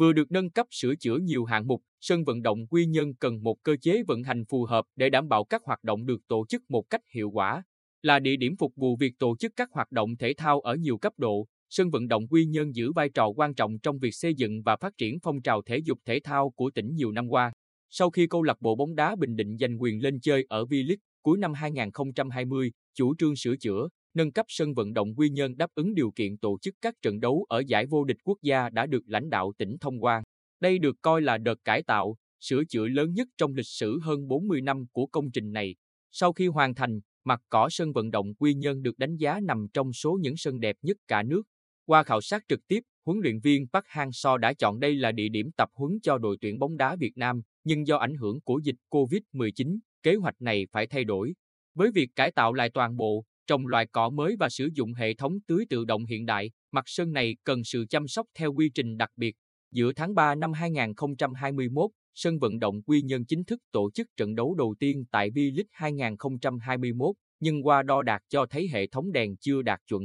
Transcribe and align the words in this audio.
Vừa 0.00 0.12
được 0.12 0.30
nâng 0.30 0.50
cấp 0.50 0.66
sửa 0.70 0.94
chữa 0.94 1.16
nhiều 1.16 1.44
hạng 1.44 1.66
mục, 1.66 1.82
sân 2.00 2.24
vận 2.24 2.42
động 2.42 2.66
Quy 2.66 2.86
Nhơn 2.86 3.14
cần 3.14 3.42
một 3.42 3.56
cơ 3.62 3.76
chế 3.80 4.02
vận 4.08 4.22
hành 4.22 4.44
phù 4.44 4.64
hợp 4.64 4.84
để 4.96 5.10
đảm 5.10 5.28
bảo 5.28 5.44
các 5.44 5.62
hoạt 5.64 5.84
động 5.84 6.06
được 6.06 6.20
tổ 6.28 6.46
chức 6.48 6.62
một 6.68 6.82
cách 6.90 7.00
hiệu 7.14 7.30
quả. 7.30 7.62
Là 8.02 8.18
địa 8.18 8.36
điểm 8.36 8.56
phục 8.56 8.72
vụ 8.76 8.96
việc 8.96 9.12
tổ 9.18 9.36
chức 9.36 9.52
các 9.56 9.68
hoạt 9.72 9.92
động 9.92 10.16
thể 10.16 10.34
thao 10.36 10.60
ở 10.60 10.74
nhiều 10.74 10.98
cấp 10.98 11.12
độ, 11.16 11.46
sân 11.70 11.90
vận 11.90 12.08
động 12.08 12.28
Quy 12.28 12.44
Nhơn 12.44 12.74
giữ 12.74 12.92
vai 12.92 13.08
trò 13.08 13.28
quan 13.28 13.54
trọng 13.54 13.78
trong 13.78 13.98
việc 13.98 14.14
xây 14.14 14.34
dựng 14.34 14.62
và 14.62 14.76
phát 14.76 14.92
triển 14.98 15.18
phong 15.22 15.42
trào 15.42 15.62
thể 15.62 15.78
dục 15.78 15.98
thể 16.06 16.20
thao 16.24 16.50
của 16.50 16.70
tỉnh 16.70 16.94
nhiều 16.94 17.12
năm 17.12 17.28
qua. 17.28 17.52
Sau 17.90 18.10
khi 18.10 18.26
câu 18.26 18.42
lạc 18.42 18.60
bộ 18.60 18.76
bóng 18.76 18.94
đá 18.94 19.16
Bình 19.16 19.36
Định 19.36 19.56
giành 19.58 19.82
quyền 19.82 20.02
lên 20.02 20.20
chơi 20.20 20.46
ở 20.48 20.64
V-League 20.64 20.96
cuối 21.22 21.38
năm 21.38 21.52
2020, 21.52 22.72
chủ 22.94 23.14
trương 23.18 23.36
sửa 23.36 23.56
chữa, 23.56 23.88
nâng 24.14 24.32
cấp 24.32 24.46
sân 24.48 24.74
vận 24.74 24.92
động 24.92 25.14
Quy 25.16 25.30
Nhơn 25.30 25.56
đáp 25.56 25.70
ứng 25.74 25.94
điều 25.94 26.10
kiện 26.10 26.38
tổ 26.38 26.58
chức 26.62 26.74
các 26.80 26.94
trận 27.02 27.20
đấu 27.20 27.46
ở 27.48 27.62
giải 27.66 27.86
vô 27.86 28.04
địch 28.04 28.16
quốc 28.24 28.38
gia 28.42 28.70
đã 28.70 28.86
được 28.86 29.02
lãnh 29.06 29.30
đạo 29.30 29.52
tỉnh 29.58 29.78
thông 29.80 30.00
qua. 30.00 30.22
Đây 30.60 30.78
được 30.78 30.96
coi 31.02 31.22
là 31.22 31.38
đợt 31.38 31.64
cải 31.64 31.82
tạo, 31.82 32.16
sửa 32.40 32.64
chữa 32.64 32.86
lớn 32.86 33.12
nhất 33.12 33.28
trong 33.36 33.54
lịch 33.54 33.66
sử 33.66 34.00
hơn 34.02 34.28
40 34.28 34.60
năm 34.60 34.84
của 34.92 35.06
công 35.06 35.30
trình 35.30 35.52
này. 35.52 35.76
Sau 36.10 36.32
khi 36.32 36.46
hoàn 36.46 36.74
thành, 36.74 37.00
mặt 37.24 37.40
cỏ 37.48 37.68
sân 37.70 37.92
vận 37.92 38.10
động 38.10 38.34
Quy 38.34 38.54
Nhơn 38.54 38.82
được 38.82 38.98
đánh 38.98 39.16
giá 39.16 39.40
nằm 39.40 39.66
trong 39.72 39.92
số 39.92 40.18
những 40.22 40.36
sân 40.36 40.60
đẹp 40.60 40.76
nhất 40.82 40.96
cả 41.08 41.22
nước. 41.22 41.42
Qua 41.86 42.02
khảo 42.02 42.20
sát 42.20 42.42
trực 42.48 42.60
tiếp, 42.68 42.80
huấn 43.04 43.18
luyện 43.22 43.40
viên 43.40 43.66
Park 43.72 43.84
Hang-seo 43.86 44.36
đã 44.36 44.52
chọn 44.52 44.80
đây 44.80 44.94
là 44.94 45.12
địa 45.12 45.28
điểm 45.28 45.50
tập 45.56 45.68
huấn 45.74 45.98
cho 46.02 46.18
đội 46.18 46.36
tuyển 46.40 46.58
bóng 46.58 46.76
đá 46.76 46.96
Việt 46.96 47.16
Nam, 47.16 47.42
nhưng 47.64 47.86
do 47.86 47.96
ảnh 47.96 48.14
hưởng 48.14 48.40
của 48.40 48.60
dịch 48.64 48.76
COVID-19, 48.90 49.78
kế 50.02 50.14
hoạch 50.14 50.40
này 50.40 50.66
phải 50.72 50.86
thay 50.86 51.04
đổi. 51.04 51.34
Với 51.74 51.90
việc 51.94 52.10
cải 52.16 52.30
tạo 52.30 52.52
lại 52.52 52.70
toàn 52.70 52.96
bộ, 52.96 53.24
trồng 53.50 53.66
loại 53.66 53.86
cỏ 53.92 54.10
mới 54.10 54.36
và 54.38 54.48
sử 54.48 54.68
dụng 54.74 54.94
hệ 54.94 55.14
thống 55.14 55.38
tưới 55.46 55.64
tự 55.70 55.84
động 55.84 56.04
hiện 56.04 56.26
đại, 56.26 56.50
mặt 56.72 56.84
sân 56.86 57.12
này 57.12 57.36
cần 57.44 57.64
sự 57.64 57.86
chăm 57.90 58.08
sóc 58.08 58.26
theo 58.34 58.52
quy 58.52 58.70
trình 58.74 58.96
đặc 58.96 59.10
biệt. 59.16 59.36
Giữa 59.72 59.92
tháng 59.92 60.14
3 60.14 60.34
năm 60.34 60.52
2021, 60.52 61.90
sân 62.14 62.38
vận 62.38 62.58
động 62.58 62.82
Quy 62.82 63.02
Nhơn 63.02 63.24
chính 63.24 63.44
thức 63.44 63.60
tổ 63.72 63.90
chức 63.90 64.08
trận 64.16 64.34
đấu 64.34 64.54
đầu 64.54 64.74
tiên 64.78 65.04
tại 65.10 65.30
V-League 65.30 65.64
2021, 65.70 67.16
nhưng 67.40 67.66
qua 67.66 67.82
đo 67.82 68.02
đạc 68.02 68.22
cho 68.28 68.46
thấy 68.46 68.68
hệ 68.68 68.86
thống 68.86 69.12
đèn 69.12 69.36
chưa 69.36 69.62
đạt 69.62 69.80
chuẩn. 69.86 70.02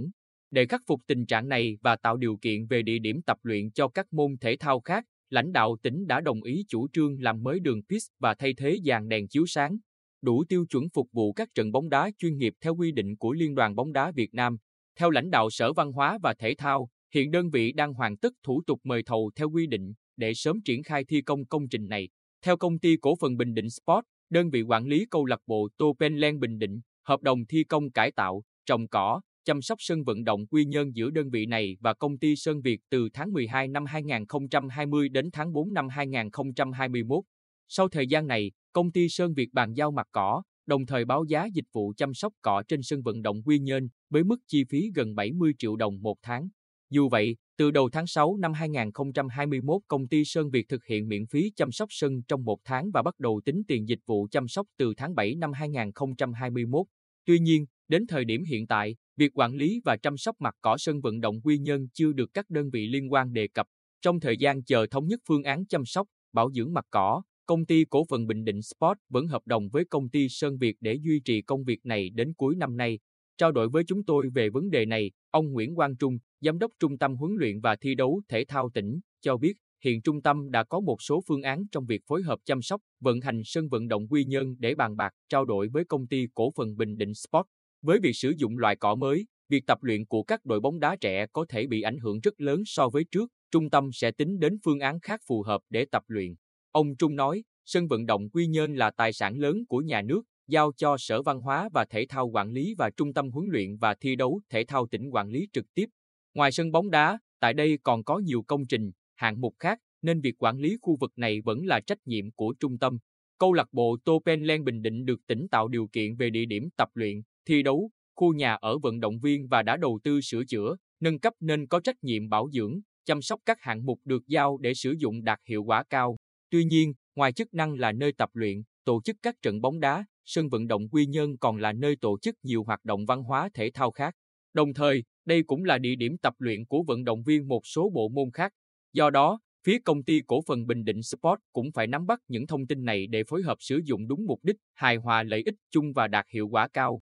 Để 0.51 0.65
khắc 0.65 0.81
phục 0.87 1.01
tình 1.07 1.25
trạng 1.25 1.49
này 1.49 1.77
và 1.81 1.95
tạo 1.95 2.17
điều 2.17 2.37
kiện 2.37 2.65
về 2.65 2.81
địa 2.81 2.99
điểm 2.99 3.21
tập 3.21 3.37
luyện 3.43 3.71
cho 3.71 3.87
các 3.87 4.13
môn 4.13 4.37
thể 4.41 4.57
thao 4.59 4.79
khác, 4.79 5.05
lãnh 5.29 5.51
đạo 5.51 5.77
tỉnh 5.81 6.07
đã 6.07 6.21
đồng 6.21 6.43
ý 6.43 6.65
chủ 6.67 6.87
trương 6.93 7.21
làm 7.21 7.43
mới 7.43 7.59
đường 7.59 7.81
pit 7.89 8.01
và 8.19 8.33
thay 8.33 8.53
thế 8.53 8.77
dàn 8.85 9.07
đèn 9.07 9.27
chiếu 9.27 9.45
sáng, 9.47 9.77
đủ 10.25 10.43
tiêu 10.49 10.65
chuẩn 10.69 10.89
phục 10.89 11.07
vụ 11.11 11.33
các 11.33 11.49
trận 11.55 11.71
bóng 11.71 11.89
đá 11.89 12.11
chuyên 12.17 12.37
nghiệp 12.37 12.53
theo 12.61 12.75
quy 12.75 12.91
định 12.91 13.17
của 13.17 13.33
Liên 13.33 13.55
đoàn 13.55 13.75
bóng 13.75 13.93
đá 13.93 14.11
Việt 14.11 14.33
Nam. 14.33 14.57
Theo 14.99 15.09
lãnh 15.09 15.29
đạo 15.29 15.49
Sở 15.49 15.73
Văn 15.73 15.91
hóa 15.91 16.17
và 16.23 16.33
Thể 16.39 16.55
thao, 16.57 16.89
hiện 17.13 17.31
đơn 17.31 17.49
vị 17.49 17.71
đang 17.71 17.93
hoàn 17.93 18.17
tất 18.17 18.33
thủ 18.43 18.61
tục 18.67 18.79
mời 18.83 19.03
thầu 19.03 19.31
theo 19.35 19.49
quy 19.49 19.67
định 19.67 19.93
để 20.17 20.33
sớm 20.33 20.61
triển 20.65 20.83
khai 20.83 21.05
thi 21.05 21.21
công 21.21 21.45
công 21.45 21.67
trình 21.67 21.87
này. 21.87 22.09
Theo 22.45 22.57
công 22.57 22.79
ty 22.79 22.97
cổ 23.01 23.15
phần 23.21 23.37
Bình 23.37 23.53
Định 23.53 23.69
Sport, 23.69 24.05
đơn 24.29 24.49
vị 24.49 24.61
quản 24.61 24.85
lý 24.85 25.05
câu 25.11 25.25
lạc 25.25 25.39
bộ 25.47 25.67
Tô 25.77 25.95
Penland 25.99 26.39
Bình 26.39 26.57
Định, 26.57 26.79
hợp 27.07 27.21
đồng 27.21 27.45
thi 27.45 27.63
công 27.63 27.91
cải 27.91 28.11
tạo, 28.11 28.43
trồng 28.65 28.87
cỏ, 28.87 29.21
chăm 29.45 29.61
sóc 29.61 29.77
sân 29.81 30.03
vận 30.03 30.23
động 30.23 30.47
quy 30.47 30.65
nhơn 30.65 30.95
giữa 30.95 31.09
đơn 31.09 31.29
vị 31.29 31.45
này 31.45 31.77
và 31.79 31.93
công 31.93 32.17
ty 32.17 32.35
Sơn 32.35 32.61
Việt 32.61 32.79
từ 32.89 33.09
tháng 33.13 33.33
12 33.33 33.67
năm 33.67 33.85
2020 33.85 35.09
đến 35.09 35.29
tháng 35.33 35.53
4 35.53 35.73
năm 35.73 35.89
2021. 35.89 37.23
Sau 37.67 37.89
thời 37.89 38.07
gian 38.07 38.27
này, 38.27 38.51
công 38.73 38.91
ty 38.91 39.09
Sơn 39.09 39.33
Việt 39.33 39.53
bàn 39.53 39.73
giao 39.73 39.91
mặt 39.91 40.07
cỏ, 40.11 40.43
đồng 40.65 40.85
thời 40.85 41.05
báo 41.05 41.23
giá 41.23 41.45
dịch 41.53 41.65
vụ 41.73 41.93
chăm 41.97 42.13
sóc 42.13 42.33
cỏ 42.41 42.63
trên 42.67 42.81
sân 42.83 43.01
vận 43.01 43.21
động 43.21 43.43
Quy 43.43 43.59
Nhơn 43.59 43.89
với 44.09 44.23
mức 44.23 44.39
chi 44.47 44.63
phí 44.69 44.91
gần 44.95 45.15
70 45.15 45.53
triệu 45.57 45.75
đồng 45.75 46.01
một 46.01 46.17
tháng. 46.21 46.47
Dù 46.89 47.09
vậy, 47.09 47.35
từ 47.57 47.71
đầu 47.71 47.89
tháng 47.89 48.07
6 48.07 48.37
năm 48.37 48.53
2021, 48.53 49.81
công 49.87 50.07
ty 50.07 50.25
Sơn 50.25 50.49
Việt 50.49 50.69
thực 50.69 50.85
hiện 50.85 51.07
miễn 51.07 51.25
phí 51.27 51.51
chăm 51.55 51.71
sóc 51.71 51.87
sân 51.91 52.21
trong 52.27 52.43
một 52.43 52.59
tháng 52.63 52.91
và 52.91 53.01
bắt 53.01 53.19
đầu 53.19 53.41
tính 53.45 53.61
tiền 53.67 53.87
dịch 53.87 53.99
vụ 54.05 54.27
chăm 54.31 54.47
sóc 54.47 54.67
từ 54.77 54.93
tháng 54.97 55.15
7 55.15 55.35
năm 55.35 55.53
2021. 55.53 56.85
Tuy 57.25 57.39
nhiên, 57.39 57.65
đến 57.87 58.07
thời 58.07 58.25
điểm 58.25 58.43
hiện 58.43 58.67
tại, 58.67 58.95
việc 59.17 59.31
quản 59.33 59.55
lý 59.55 59.81
và 59.85 59.97
chăm 59.97 60.17
sóc 60.17 60.35
mặt 60.39 60.55
cỏ 60.61 60.75
sân 60.77 61.01
vận 61.01 61.21
động 61.21 61.41
Quy 61.41 61.57
Nhơn 61.57 61.87
chưa 61.93 62.11
được 62.11 62.29
các 62.33 62.49
đơn 62.49 62.69
vị 62.69 62.87
liên 62.87 63.13
quan 63.13 63.33
đề 63.33 63.47
cập. 63.47 63.67
Trong 64.01 64.19
thời 64.19 64.37
gian 64.37 64.63
chờ 64.63 64.85
thống 64.91 65.07
nhất 65.07 65.19
phương 65.27 65.43
án 65.43 65.65
chăm 65.65 65.85
sóc, 65.85 66.07
bảo 66.33 66.51
dưỡng 66.51 66.73
mặt 66.73 66.85
cỏ, 66.89 67.21
Công 67.47 67.65
ty 67.65 67.85
cổ 67.89 68.05
phần 68.09 68.27
Bình 68.27 68.43
Định 68.43 68.61
Sport 68.61 68.97
vẫn 69.09 69.27
hợp 69.27 69.41
đồng 69.45 69.69
với 69.69 69.85
công 69.85 70.09
ty 70.09 70.29
Sơn 70.29 70.57
Việt 70.57 70.75
để 70.79 70.93
duy 70.93 71.19
trì 71.19 71.41
công 71.41 71.63
việc 71.63 71.85
này 71.85 72.09
đến 72.09 72.33
cuối 72.33 72.55
năm 72.55 72.77
nay. 72.77 72.99
Trao 73.37 73.51
đổi 73.51 73.69
với 73.69 73.83
chúng 73.87 74.03
tôi 74.03 74.29
về 74.35 74.49
vấn 74.49 74.69
đề 74.69 74.85
này, 74.85 75.11
ông 75.31 75.51
Nguyễn 75.51 75.75
Quang 75.75 75.97
Trung, 75.97 76.17
Giám 76.41 76.59
đốc 76.59 76.71
Trung 76.79 76.97
tâm 76.97 77.15
Huấn 77.15 77.35
luyện 77.39 77.59
và 77.61 77.75
Thi 77.75 77.95
đấu 77.95 78.21
Thể 78.29 78.45
thao 78.45 78.69
tỉnh, 78.73 78.99
cho 79.21 79.37
biết 79.37 79.53
hiện 79.83 80.01
trung 80.01 80.21
tâm 80.21 80.51
đã 80.51 80.63
có 80.63 80.79
một 80.79 81.01
số 81.01 81.21
phương 81.27 81.41
án 81.41 81.63
trong 81.71 81.85
việc 81.85 82.01
phối 82.07 82.23
hợp 82.23 82.39
chăm 82.45 82.61
sóc, 82.61 82.81
vận 82.99 83.21
hành 83.21 83.41
sân 83.45 83.69
vận 83.69 83.87
động 83.87 84.07
Quy 84.07 84.25
Nhơn 84.25 84.55
để 84.59 84.75
bàn 84.75 84.95
bạc, 84.95 85.13
trao 85.29 85.45
đổi 85.45 85.67
với 85.67 85.85
công 85.85 86.07
ty 86.07 86.27
cổ 86.33 86.51
phần 86.55 86.77
Bình 86.77 86.97
Định 86.97 87.13
Sport. 87.13 87.45
Với 87.81 87.99
việc 87.99 88.13
sử 88.13 88.33
dụng 88.37 88.57
loại 88.57 88.75
cỏ 88.75 88.95
mới, 88.95 89.25
việc 89.49 89.63
tập 89.67 89.83
luyện 89.83 90.05
của 90.05 90.23
các 90.23 90.45
đội 90.45 90.59
bóng 90.59 90.79
đá 90.79 90.95
trẻ 90.95 91.25
có 91.33 91.45
thể 91.49 91.67
bị 91.67 91.81
ảnh 91.81 91.97
hưởng 91.97 92.19
rất 92.19 92.41
lớn 92.41 92.61
so 92.65 92.89
với 92.89 93.03
trước, 93.11 93.31
trung 93.51 93.69
tâm 93.69 93.89
sẽ 93.93 94.11
tính 94.11 94.39
đến 94.39 94.57
phương 94.63 94.79
án 94.79 94.99
khác 94.99 95.21
phù 95.27 95.41
hợp 95.41 95.61
để 95.69 95.85
tập 95.91 96.03
luyện. 96.07 96.35
Ông 96.75 96.95
Trung 96.95 97.15
nói, 97.15 97.43
sân 97.65 97.87
vận 97.87 98.05
động 98.05 98.29
Quy 98.29 98.47
Nhơn 98.47 98.75
là 98.75 98.91
tài 98.91 99.13
sản 99.13 99.37
lớn 99.37 99.65
của 99.67 99.77
nhà 99.77 100.01
nước, 100.01 100.21
giao 100.47 100.71
cho 100.77 100.95
Sở 100.99 101.21
Văn 101.21 101.39
hóa 101.39 101.69
và 101.73 101.85
Thể 101.85 102.05
thao 102.09 102.27
quản 102.27 102.51
lý 102.51 102.73
và 102.77 102.89
Trung 102.97 103.13
tâm 103.13 103.29
huấn 103.29 103.45
luyện 103.49 103.77
và 103.77 103.95
thi 104.01 104.15
đấu 104.15 104.41
thể 104.49 104.63
thao 104.67 104.87
tỉnh 104.87 105.09
quản 105.09 105.29
lý 105.29 105.47
trực 105.53 105.65
tiếp. 105.73 105.85
Ngoài 106.33 106.51
sân 106.51 106.71
bóng 106.71 106.89
đá, 106.89 107.19
tại 107.39 107.53
đây 107.53 107.79
còn 107.83 108.03
có 108.03 108.17
nhiều 108.17 108.43
công 108.47 108.65
trình, 108.65 108.91
hạng 109.15 109.41
mục 109.41 109.55
khác, 109.59 109.79
nên 110.01 110.21
việc 110.21 110.35
quản 110.37 110.57
lý 110.57 110.77
khu 110.81 110.97
vực 110.99 111.11
này 111.15 111.41
vẫn 111.41 111.65
là 111.65 111.79
trách 111.79 111.97
nhiệm 112.05 112.31
của 112.31 112.53
trung 112.59 112.77
tâm. 112.77 112.97
Câu 113.37 113.53
lạc 113.53 113.67
bộ 113.71 113.97
Tô 114.05 114.21
Bình 114.65 114.81
Định 114.81 115.05
được 115.05 115.19
tỉnh 115.27 115.47
tạo 115.51 115.67
điều 115.67 115.87
kiện 115.87 116.15
về 116.15 116.29
địa 116.29 116.45
điểm 116.45 116.69
tập 116.77 116.89
luyện, 116.93 117.21
thi 117.47 117.63
đấu, 117.63 117.89
khu 118.15 118.33
nhà 118.33 118.53
ở 118.53 118.77
vận 118.77 118.99
động 118.99 119.19
viên 119.19 119.47
và 119.47 119.63
đã 119.63 119.77
đầu 119.77 119.99
tư 120.03 120.21
sửa 120.21 120.43
chữa, 120.43 120.75
nâng 120.99 121.19
cấp 121.19 121.33
nên 121.39 121.67
có 121.67 121.79
trách 121.79 122.03
nhiệm 122.03 122.29
bảo 122.29 122.49
dưỡng, 122.51 122.79
chăm 123.05 123.21
sóc 123.21 123.39
các 123.45 123.57
hạng 123.61 123.85
mục 123.85 123.99
được 124.05 124.27
giao 124.27 124.57
để 124.57 124.73
sử 124.73 124.95
dụng 124.97 125.23
đạt 125.23 125.39
hiệu 125.45 125.63
quả 125.63 125.83
cao. 125.89 126.15
Tuy 126.49 126.63
nhiên, 126.65 126.93
ngoài 127.15 127.31
chức 127.33 127.53
năng 127.53 127.73
là 127.73 127.91
nơi 127.91 128.11
tập 128.11 128.29
luyện, 128.33 128.63
tổ 128.85 129.01
chức 129.05 129.15
các 129.21 129.35
trận 129.41 129.61
bóng 129.61 129.79
đá, 129.79 130.05
sân 130.25 130.49
vận 130.49 130.67
động 130.67 130.89
Quy 130.89 131.05
Nhơn 131.05 131.37
còn 131.37 131.57
là 131.57 131.73
nơi 131.73 131.95
tổ 132.01 132.17
chức 132.21 132.35
nhiều 132.43 132.63
hoạt 132.63 132.85
động 132.85 133.05
văn 133.05 133.23
hóa 133.23 133.49
thể 133.53 133.71
thao 133.73 133.91
khác. 133.91 134.15
Đồng 134.53 134.73
thời, 134.73 135.03
đây 135.25 135.43
cũng 135.47 135.63
là 135.63 135.77
địa 135.77 135.95
điểm 135.95 136.17
tập 136.17 136.33
luyện 136.39 136.65
của 136.65 136.83
vận 136.87 137.03
động 137.03 137.23
viên 137.23 137.47
một 137.47 137.61
số 137.65 137.89
bộ 137.89 138.09
môn 138.09 138.31
khác. 138.33 138.53
Do 138.93 139.09
đó, 139.09 139.39
phía 139.65 139.77
công 139.85 140.03
ty 140.03 140.21
cổ 140.27 140.41
phần 140.47 140.67
Bình 140.67 140.83
Định 140.85 141.01
Sport 141.03 141.39
cũng 141.53 141.71
phải 141.71 141.87
nắm 141.87 142.05
bắt 142.05 142.19
những 142.27 142.47
thông 142.47 142.67
tin 142.67 142.85
này 142.85 143.07
để 143.07 143.23
phối 143.27 143.41
hợp 143.41 143.57
sử 143.59 143.81
dụng 143.85 144.07
đúng 144.07 144.25
mục 144.25 144.39
đích, 144.43 144.55
hài 144.73 144.95
hòa 144.95 145.23
lợi 145.23 145.43
ích 145.45 145.55
chung 145.71 145.93
và 145.93 146.07
đạt 146.07 146.25
hiệu 146.33 146.47
quả 146.47 146.67
cao. 146.67 147.01